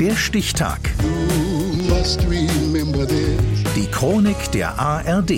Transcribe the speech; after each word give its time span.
Der 0.00 0.14
Stichtag. 0.14 0.78
Die 3.74 3.86
Chronik 3.90 4.50
der 4.52 4.78
ARD. 4.78 5.32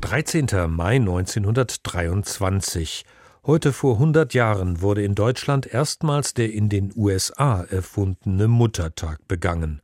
13. 0.00 0.48
Mai 0.68 0.96
1923. 0.96 3.04
Heute 3.46 3.72
vor 3.72 3.94
100 3.94 4.34
Jahren 4.34 4.80
wurde 4.80 5.04
in 5.04 5.14
Deutschland 5.14 5.72
erstmals 5.72 6.34
der 6.34 6.52
in 6.52 6.68
den 6.68 6.92
USA 6.96 7.62
erfundene 7.62 8.48
Muttertag 8.48 9.20
begangen. 9.28 9.80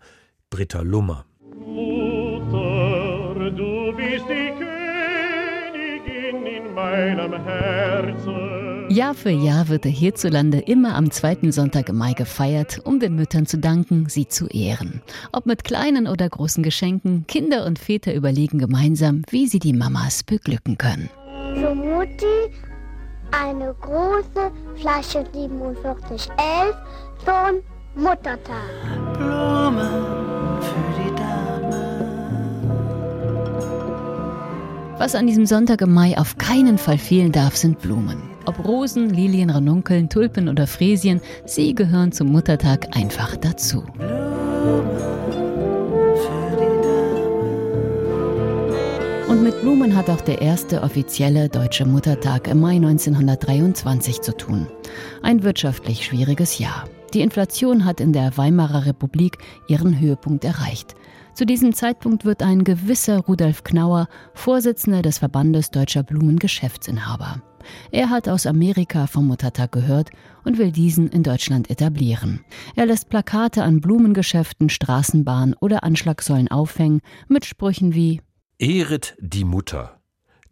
Britta 0.51 0.81
Lummer. 0.81 1.25
Mutter, 1.55 3.53
du 3.53 3.93
bist 3.97 4.25
die 4.29 4.51
Königin 4.59 4.73
in 4.73 4.78
meinem 6.79 7.43
Herzen. 7.45 8.91
Jahr 8.91 9.15
für 9.15 9.31
Jahr 9.31 9.69
wird 9.69 9.85
er 9.85 9.91
hierzulande 9.91 10.61
immer 10.61 10.95
am 10.95 11.11
zweiten 11.11 11.53
Sonntag 11.53 11.89
im 11.89 11.99
Mai 11.99 12.13
gefeiert, 12.13 12.81
um 12.85 13.01
den 13.01 13.17
Müttern 13.17 13.47
zu 13.47 13.59
danken, 13.59 14.09
sie 14.09 14.29
zu 14.29 14.47
ehren. 14.47 15.03
Ob 15.33 15.45
mit 15.45 15.65
kleinen 15.65 16.07
oder 16.07 16.29
großen 16.29 16.63
Geschenken, 16.63 17.27
Kinder 17.27 17.67
und 17.67 17.79
Väter 17.79 18.15
überlegen 18.15 18.59
gemeinsam, 18.59 19.23
wie 19.31 19.47
sie 19.47 19.59
die 19.59 19.73
Mamas 19.73 20.23
beglücken 20.23 20.79
können. 20.79 21.11
Für 21.55 21.75
Mutti 21.75 22.27
eine 23.33 23.75
große 23.81 24.51
Flasche 24.77 25.25
4711 25.33 26.77
zum 27.25 28.03
Muttertag. 28.03 28.71
Blumen 29.19 30.63
für 30.63 30.98
Was 34.99 35.15
an 35.15 35.29
diesem 35.29 35.47
Sonntag 35.47 35.81
im 35.81 35.95
Mai 35.95 36.19
auf 36.19 36.39
keinen 36.39 36.77
Fall 36.77 36.99
fehlen 36.99 37.31
darf, 37.31 37.57
sind 37.57 37.81
Blumen. 37.81 38.21
Ob 38.47 38.67
Rosen, 38.67 39.11
Lilien, 39.11 39.49
Ranunkeln, 39.49 40.09
Tulpen 40.09 40.49
oder 40.49 40.67
Fräsien, 40.67 41.21
sie 41.47 41.73
gehören 41.73 42.11
zum 42.11 42.33
Muttertag 42.33 42.97
einfach 42.97 43.37
dazu. 43.37 43.85
Und 49.29 49.45
mit 49.45 49.61
Blumen 49.61 49.95
hat 49.95 50.11
auch 50.11 50.21
der 50.21 50.43
erste 50.43 50.83
offizielle 50.83 51.49
deutsche 51.49 51.85
Muttertag 51.85 52.49
im 52.49 52.59
Mai 52.59 52.77
1923 52.77 54.21
zu 54.21 54.37
tun. 54.37 54.67
Ein 55.23 55.45
wirtschaftlich 55.45 56.05
schwieriges 56.05 56.59
Jahr. 56.59 56.87
Die 57.15 57.21
Inflation 57.21 57.85
hat 57.85 58.01
in 58.01 58.13
der 58.13 58.37
Weimarer 58.37 58.85
Republik 58.85 59.39
ihren 59.67 59.99
Höhepunkt 59.99 60.45
erreicht. 60.45 60.95
Zu 61.33 61.47
diesem 61.47 61.73
Zeitpunkt 61.73 62.25
wird 62.25 62.43
ein 62.43 62.65
gewisser 62.65 63.21
Rudolf 63.21 63.65
Knauer 63.65 64.09
Vorsitzender 64.35 65.03
des 65.03 65.19
Verbandes 65.19 65.71
deutscher 65.71 66.03
Blumengeschäftsinhaber. 66.03 67.43
Er 67.91 68.11
hat 68.11 68.29
aus 68.29 68.47
Amerika 68.47 69.07
vom 69.07 69.27
Muttertag 69.27 69.73
gehört 69.73 70.11
und 70.45 70.59
will 70.59 70.73
diesen 70.73 71.09
in 71.09 71.23
Deutschland 71.23 71.71
etablieren. 71.71 72.41
Er 72.77 72.87
lässt 72.87 73.09
Plakate 73.09 73.63
an 73.63 73.81
Blumengeschäften, 73.81 74.69
Straßenbahnen 74.69 75.55
oder 75.61 75.85
Anschlagsäulen 75.85 76.49
aufhängen 76.49 77.01
mit 77.29 77.45
Sprüchen 77.45 77.95
wie 77.95 78.21
Ehret 78.59 79.17
die 79.21 79.45
Mutter. 79.45 80.01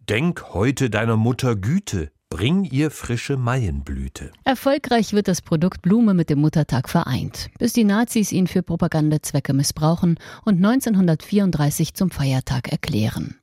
Denk 0.09 0.55
heute 0.55 0.89
deiner 0.89 1.17
Mutter 1.17 1.57
Güte, 1.57 2.12
bring 2.37 2.65
ihr 2.65 2.91
frische 2.91 3.39
Maienblüte. 3.39 4.31
Erfolgreich 4.45 5.15
wird 5.15 5.27
das 5.27 5.41
Produkt 5.41 5.81
Blume 5.81 6.12
mit 6.12 6.29
dem 6.29 6.39
Muttertag 6.39 6.91
vereint, 6.91 7.48
bis 7.59 7.73
die 7.73 7.84
Nazis 7.84 8.31
ihn 8.31 8.47
für 8.47 8.62
Propagandazwecke 8.62 9.55
missbrauchen 9.55 10.19
und 10.45 10.56
1934 10.56 11.95
zum 11.95 12.11
Feiertag 12.11 12.70
erklären. 12.70 13.37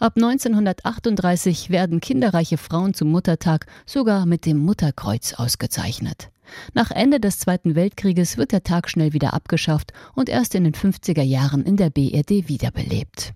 Ab 0.00 0.14
1938 0.16 1.68
werden 1.68 2.00
kinderreiche 2.00 2.56
Frauen 2.56 2.94
zum 2.94 3.10
Muttertag 3.10 3.66
sogar 3.84 4.24
mit 4.24 4.46
dem 4.46 4.56
Mutterkreuz 4.56 5.34
ausgezeichnet. 5.34 6.30
Nach 6.72 6.90
Ende 6.90 7.20
des 7.20 7.40
Zweiten 7.40 7.74
Weltkrieges 7.74 8.38
wird 8.38 8.52
der 8.52 8.62
Tag 8.64 8.88
schnell 8.88 9.12
wieder 9.12 9.34
abgeschafft 9.34 9.92
und 10.14 10.30
erst 10.30 10.54
in 10.54 10.64
den 10.64 10.72
50er 10.72 11.20
Jahren 11.20 11.64
in 11.64 11.76
der 11.76 11.90
BRD 11.90 12.48
wiederbelebt. 12.48 13.34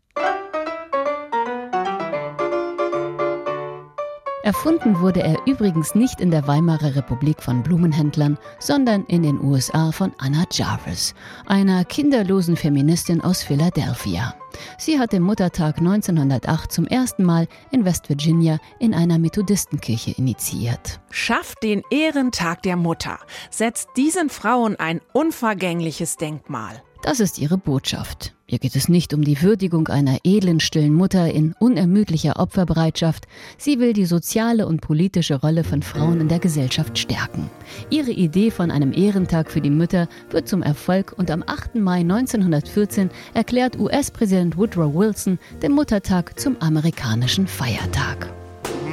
Erfunden 4.44 4.98
wurde 4.98 5.22
er 5.22 5.36
übrigens 5.46 5.94
nicht 5.94 6.20
in 6.20 6.32
der 6.32 6.48
Weimarer 6.48 6.96
Republik 6.96 7.40
von 7.40 7.62
Blumenhändlern, 7.62 8.38
sondern 8.58 9.04
in 9.04 9.22
den 9.22 9.40
USA 9.40 9.92
von 9.92 10.12
Anna 10.18 10.44
Jarvis, 10.50 11.14
einer 11.46 11.84
kinderlosen 11.84 12.56
Feministin 12.56 13.20
aus 13.20 13.44
Philadelphia. 13.44 14.34
Sie 14.78 14.98
hat 14.98 15.12
den 15.12 15.22
Muttertag 15.22 15.78
1908 15.78 16.72
zum 16.72 16.86
ersten 16.88 17.22
Mal 17.22 17.46
in 17.70 17.84
West 17.84 18.08
Virginia 18.08 18.58
in 18.80 18.94
einer 18.94 19.18
Methodistenkirche 19.18 20.10
initiiert. 20.10 21.00
Schafft 21.10 21.62
den 21.62 21.82
Ehrentag 21.90 22.62
der 22.62 22.76
Mutter. 22.76 23.18
Setzt 23.48 23.90
diesen 23.96 24.28
Frauen 24.28 24.74
ein 24.74 25.00
unvergängliches 25.12 26.16
Denkmal. 26.16 26.82
Das 27.02 27.18
ist 27.18 27.40
ihre 27.40 27.58
Botschaft. 27.58 28.32
Ihr 28.46 28.60
geht 28.60 28.76
es 28.76 28.88
nicht 28.88 29.12
um 29.12 29.24
die 29.24 29.42
Würdigung 29.42 29.88
einer 29.88 30.18
edlen, 30.22 30.60
stillen 30.60 30.94
Mutter 30.94 31.32
in 31.32 31.52
unermüdlicher 31.58 32.38
Opferbereitschaft. 32.38 33.26
Sie 33.58 33.80
will 33.80 33.92
die 33.92 34.04
soziale 34.04 34.68
und 34.68 34.80
politische 34.80 35.40
Rolle 35.40 35.64
von 35.64 35.82
Frauen 35.82 36.20
in 36.20 36.28
der 36.28 36.38
Gesellschaft 36.38 36.96
stärken. 36.96 37.50
Ihre 37.90 38.12
Idee 38.12 38.52
von 38.52 38.70
einem 38.70 38.92
Ehrentag 38.92 39.50
für 39.50 39.60
die 39.60 39.70
Mütter 39.70 40.08
wird 40.30 40.46
zum 40.48 40.62
Erfolg 40.62 41.12
und 41.16 41.30
am 41.32 41.42
8. 41.44 41.74
Mai 41.74 42.00
1914 42.00 43.10
erklärt 43.34 43.80
US-Präsident 43.80 44.56
Woodrow 44.56 44.94
Wilson 44.94 45.40
den 45.60 45.72
Muttertag 45.72 46.38
zum 46.38 46.56
amerikanischen 46.60 47.48
Feiertag. 47.48 48.32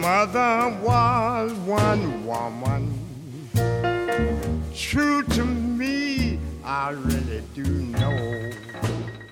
Mother 0.02 0.74
was 0.84 1.52
one 1.68 2.26
woman, 2.26 2.88
true 4.74 5.24
to 5.36 5.44
me, 5.46 6.29
I 6.70 6.92
really 6.92 7.42
do 7.56 7.64
know. 7.98 8.14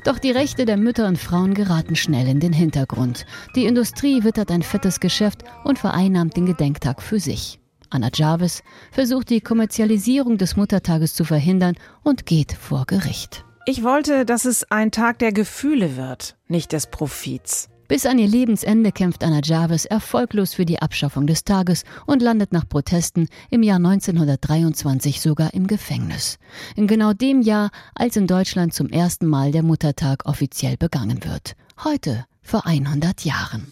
Doch 0.03 0.17
die 0.17 0.31
Rechte 0.31 0.65
der 0.65 0.75
Mütter 0.75 1.07
und 1.07 1.19
Frauen 1.19 1.53
geraten 1.53 1.95
schnell 1.95 2.27
in 2.27 2.39
den 2.39 2.51
Hintergrund. 2.51 3.27
Die 3.55 3.65
Industrie 3.65 4.23
wittert 4.23 4.49
ein 4.49 4.63
fettes 4.63 4.99
Geschäft 4.99 5.43
und 5.63 5.77
vereinnahmt 5.77 6.35
den 6.35 6.47
Gedenktag 6.47 6.99
für 6.99 7.19
sich. 7.19 7.59
Anna 7.91 8.09
Jarvis 8.11 8.63
versucht 8.91 9.29
die 9.29 9.41
Kommerzialisierung 9.41 10.39
des 10.39 10.55
Muttertages 10.55 11.13
zu 11.13 11.25
verhindern 11.25 11.75
und 12.01 12.25
geht 12.25 12.53
vor 12.53 12.85
Gericht. 12.87 13.45
Ich 13.67 13.83
wollte, 13.83 14.25
dass 14.25 14.45
es 14.45 14.71
ein 14.71 14.89
Tag 14.89 15.19
der 15.19 15.31
Gefühle 15.31 15.95
wird, 15.95 16.37
nicht 16.47 16.71
des 16.71 16.87
Profits. 16.87 17.69
Bis 17.87 18.05
an 18.05 18.19
ihr 18.19 18.27
Lebensende 18.27 18.91
kämpft 18.91 19.23
Anna 19.23 19.39
Jarvis 19.41 19.85
erfolglos 19.85 20.53
für 20.53 20.65
die 20.65 20.81
Abschaffung 20.81 21.25
des 21.25 21.45
Tages 21.45 21.83
und 22.05 22.21
landet 22.21 22.51
nach 22.51 22.67
Protesten 22.67 23.29
im 23.49 23.63
Jahr 23.63 23.77
1923 23.77 25.21
sogar 25.21 25.53
im 25.53 25.67
Gefängnis. 25.67 26.37
In 26.75 26.87
genau 26.87 27.13
dem 27.13 27.41
Jahr, 27.41 27.69
als 27.95 28.17
in 28.17 28.27
Deutschland 28.27 28.73
zum 28.73 28.89
ersten 28.89 29.25
Mal 29.25 29.51
der 29.51 29.63
Muttertag 29.63 30.25
offiziell 30.25 30.75
begangen 30.75 31.23
wird. 31.23 31.55
Heute 31.83 32.25
vor 32.41 32.65
100 32.65 33.23
Jahren. 33.23 33.71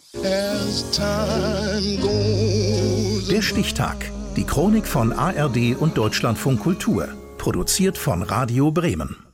Der 3.30 3.42
Stichtag. 3.42 4.12
Die 4.38 4.44
Chronik 4.44 4.86
von 4.86 5.12
ARD 5.12 5.76
und 5.78 5.98
Deutschlandfunk 5.98 6.62
Kultur. 6.62 7.10
Produziert 7.38 7.98
von 7.98 8.22
Radio 8.22 8.72
Bremen. 8.72 9.25